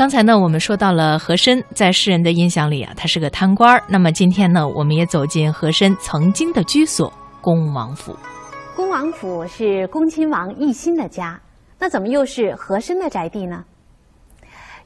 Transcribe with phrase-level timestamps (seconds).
[0.00, 3.78] 刚才呢，我们说到了和珅，在世人的印象里啊，他是个贪官。
[3.86, 8.16] 那么今天呢，我们也走进和珅曾经的居所——恭王府。
[8.74, 11.38] 恭王府是恭亲王奕欣的家，
[11.78, 13.62] 那怎么又是和珅的宅地呢？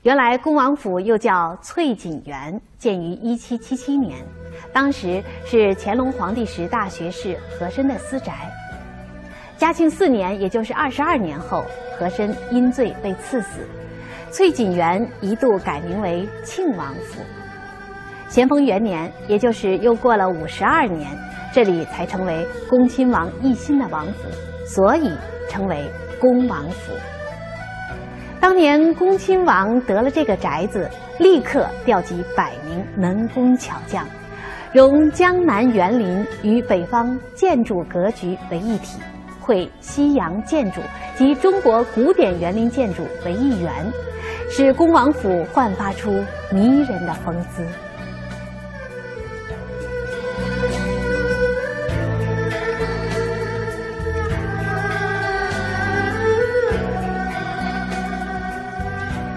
[0.03, 4.19] 原来恭王府又叫翠锦园，建于一七七七年，
[4.73, 8.51] 当时是乾隆皇帝时大学士和珅的私宅。
[9.57, 11.63] 嘉庆四年，也就是二十二年后，
[11.97, 13.61] 和珅因罪被赐死，
[14.35, 17.23] 翠锦园一度改名为庆王府。
[18.29, 21.09] 咸丰元年，也就是又过了五十二年，
[21.53, 24.29] 这里才成为恭亲王奕欣的王府，
[24.67, 25.09] 所以
[25.49, 25.89] 称为
[26.19, 26.93] 恭王府。
[28.41, 30.91] 当年恭亲王得了这个宅子，
[31.21, 34.05] 立刻调集百名能工巧匠，
[34.73, 38.99] 融江南园林与北方建筑格局为一体，
[39.45, 40.81] 会西洋建筑
[41.19, 43.71] 及中国古典园林建筑为一员，
[44.51, 47.63] 使恭王府焕发出迷人的风姿。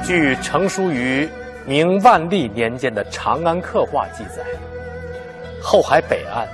[0.06, 1.28] 据成书于
[1.66, 4.42] 明万历年间的《长安刻画》记载，
[5.62, 6.48] 后海北岸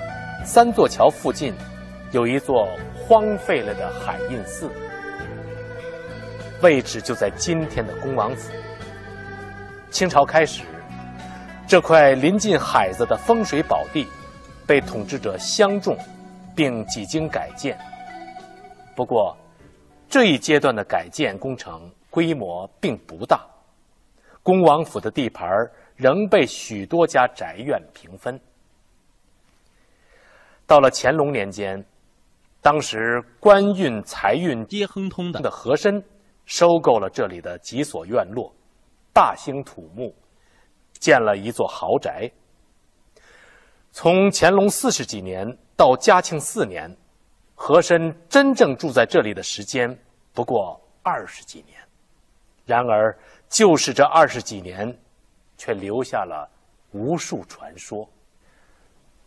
[0.44, 1.53] 三座桥附近
[2.14, 4.69] 有一座荒废了的海印寺，
[6.61, 8.53] 位置就在今天的恭王府。
[9.89, 10.61] 清朝开始，
[11.67, 14.08] 这块临近海子的风水宝地
[14.67, 15.97] 被统治者相中，
[16.55, 17.75] 并几经改建。
[18.95, 19.36] 不过，
[20.08, 21.92] 这一阶段的改建工程。
[22.11, 23.44] 规模并不大，
[24.44, 25.50] 恭王府的地盘
[25.95, 28.39] 仍被许多家宅院平分。
[30.67, 31.83] 到了乾隆年间，
[32.64, 36.02] 当时官运财运皆亨通的和珅，
[36.45, 38.55] 收购了这里的几所院落，
[39.11, 40.16] 大兴土木，
[40.94, 42.31] 建了一座豪宅。
[43.92, 46.89] 从乾隆四十几年到嘉庆四年，
[47.54, 49.99] 和珅真正住在这里的时间
[50.32, 51.77] 不过二十几年。
[52.66, 53.14] 然而，
[53.49, 54.98] 就是这二十几年，
[55.58, 56.49] 却留下了
[56.93, 58.08] 无数传说。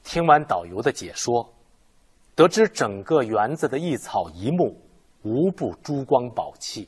[0.03, 1.47] 听完导游的解说，
[2.36, 4.78] 得知整个园子的一草一木
[5.22, 6.86] 无不珠光宝气。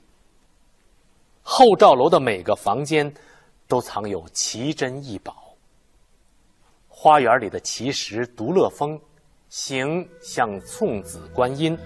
[1.42, 3.10] 后罩楼的每个房间
[3.66, 5.34] 都藏有奇珍异宝。
[6.86, 9.00] 花园里的奇石独乐峰，
[9.48, 11.76] 形像送子观音，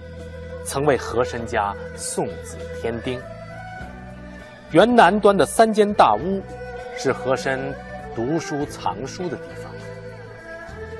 [0.65, 3.17] 曾为和珅家送子添丁。
[4.71, 6.41] 园南端的三间大屋，
[6.97, 7.73] 是和珅
[8.13, 9.71] 读书藏书的地方。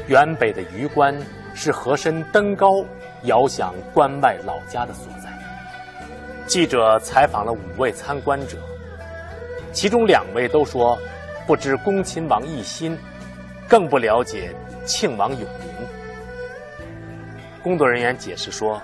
[0.08, 1.14] 园北的榆关
[1.54, 2.84] 是和珅登高
[3.24, 5.30] 遥想关外老家的所在。
[6.46, 8.58] 记者采访了五位参观者，
[9.72, 10.98] 其中两位都说
[11.48, 12.98] 不知恭亲王奕欣，
[13.68, 14.54] 更不了解
[14.86, 15.70] 庆王永宁。
[17.64, 18.82] 工作人员解释说，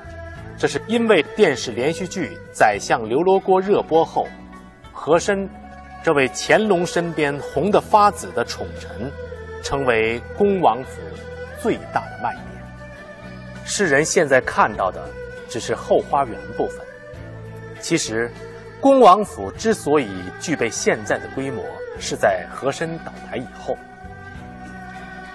[0.57, 4.25] 这是因为电视连续剧《宰相刘罗锅》热播后。
[4.93, 5.49] 和珅，
[6.01, 9.11] 这位乾隆身边红得发紫的宠臣，
[9.61, 11.01] 成为恭王府
[11.61, 12.48] 最大的卖点。
[13.71, 15.07] 世人现在看到的
[15.47, 16.83] 只是后花园部分，
[17.79, 18.27] 其实，
[18.81, 20.07] 恭王府之所以
[20.39, 21.63] 具备现在的规模，
[21.99, 23.77] 是在和珅倒台以后。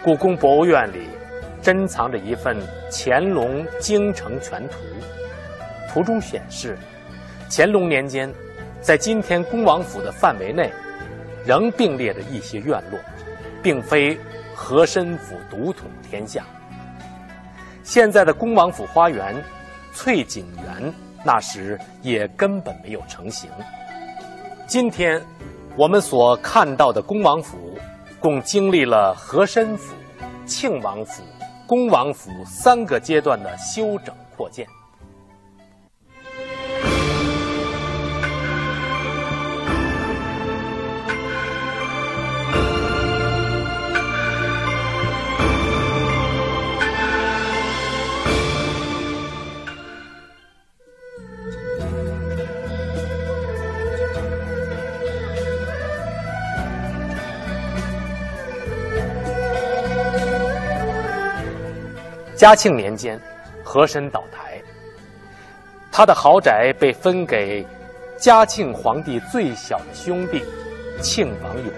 [0.02, 1.06] 故宫博物院里
[1.62, 2.56] 珍藏着一份
[2.90, 4.78] 《乾隆京城全图》，
[5.92, 6.76] 图中显示，
[7.48, 8.28] 乾隆年间。
[8.80, 10.72] 在今天恭王府的范围内，
[11.46, 12.98] 仍并列着一些院落，
[13.62, 14.18] 并非
[14.56, 16.44] 和珅府独统天下。
[17.84, 19.36] 现在的恭王府花园、
[19.92, 23.50] 翠锦园，那时也根本没有成型。
[24.66, 25.22] 今天
[25.76, 27.78] 我们所看到的恭王府，
[28.18, 29.94] 共经历了和珅府、
[30.46, 31.22] 庆王府、
[31.66, 34.66] 恭王府三个阶段的修整扩建。
[62.36, 63.20] 嘉庆年间，
[63.62, 64.60] 和珅倒台，
[65.92, 67.64] 他的豪宅被分给
[68.18, 70.42] 嘉庆皇帝最小的兄弟
[71.00, 71.72] 庆王永宁。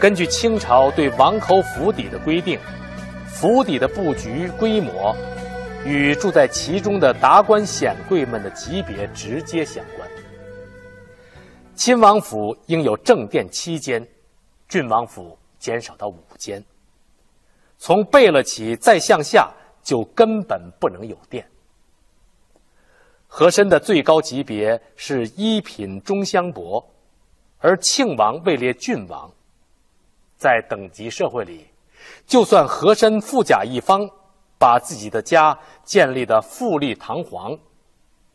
[0.00, 2.58] 根据清朝对王侯府邸的规定，
[3.28, 5.14] 府邸的布局规模
[5.84, 10.08] 与住在其中的达官显贵们的级别直接相关。
[11.76, 14.04] 亲王府应有正殿七间，
[14.68, 16.62] 郡王府减少到五间。
[17.84, 19.52] 从贝勒起再向下，
[19.82, 21.46] 就根本不能有殿。
[23.26, 26.82] 和珅的最高级别是一品中香伯，
[27.58, 29.30] 而庆王位列郡王。
[30.38, 31.66] 在等级社会里，
[32.24, 34.08] 就算和珅富甲一方，
[34.58, 37.54] 把自己的家建立的富丽堂皇，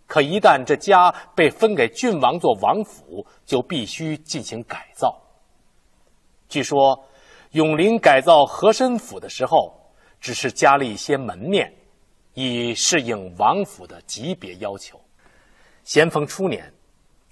[0.05, 5.19] 可一旦这家被分给郡王做王府，就必须进行改造。
[6.47, 7.03] 据说，
[7.51, 9.73] 永陵改造和珅府的时候，
[10.19, 11.73] 只是加了一些门面。
[12.35, 15.01] 以适应王府的级别要求。
[15.83, 16.71] 咸丰初年，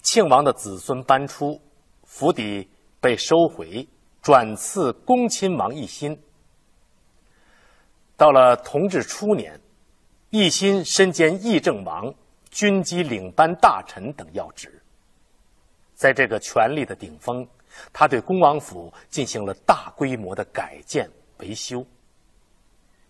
[0.02, 1.62] 庆王的子孙搬出，
[2.04, 2.68] 府邸
[3.00, 3.88] 被收回，
[4.22, 6.19] 转赐恭亲王奕欣。
[8.18, 9.58] 到了同治初年，
[10.31, 12.14] 奕欣身兼议政王、
[12.50, 14.81] 军机领班大臣等要职。
[15.94, 17.48] 在这个权力的顶峰，
[17.92, 21.10] 他对恭王府进行了大规模的改建
[21.40, 21.86] 维修。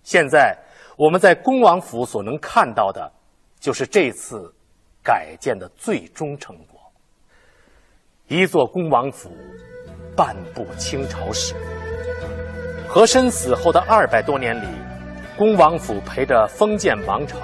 [0.03, 0.57] 现在。
[0.97, 3.11] 我们在恭王府所能看到的，
[3.59, 4.51] 就是这次
[5.03, 6.79] 改建的最终成果。
[8.27, 9.29] 一座恭王府，
[10.15, 11.53] 半部清朝史。
[12.87, 14.67] 和珅死后的二百多年里，
[15.37, 17.37] 恭王府陪着封建王朝，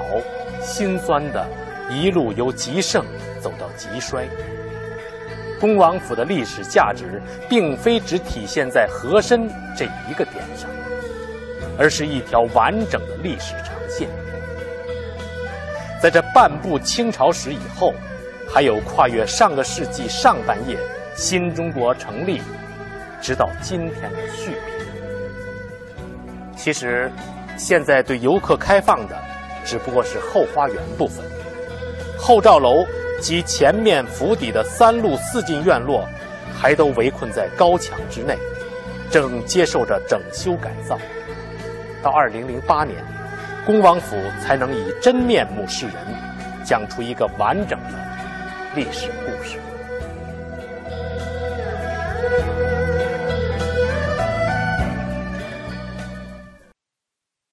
[0.59, 1.47] 辛酸的
[1.91, 3.05] 一路由极盛
[3.39, 4.27] 走到极衰。
[5.63, 10.69] 恭王府的历史价值，并非只体现在和珅这一个点上。
[11.79, 14.09] 而是一条完整的历史长线，
[16.01, 17.93] 在这半部清朝史以后，
[18.47, 20.77] 还有跨越上个世纪上半叶
[21.15, 22.41] 新中国成立，
[23.21, 24.61] 直到今天的续篇。
[26.57, 27.09] 其实，
[27.55, 29.15] 现在对游客开放的
[29.63, 31.23] 只不过是后花园部分，
[32.19, 32.85] 后赵楼
[33.23, 36.05] 及前面府邸的三路四进院落，
[36.53, 38.37] 还都围困在高墙之内，
[39.09, 40.99] 正接受着整修改造。
[42.03, 43.01] 到二零零八年，
[43.65, 45.95] 恭王府才能以真面目示人，
[46.65, 47.97] 讲出一个完整的
[48.75, 49.57] 历史故事。